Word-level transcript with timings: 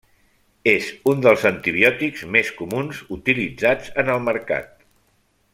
És 0.71 0.87
un 1.11 1.21
dels 1.25 1.43
antibiòtics 1.49 2.25
més 2.37 2.51
comuns 2.63 3.05
utilitzats 3.19 3.95
en 4.05 4.13
el 4.19 4.29
mercat. 4.33 4.77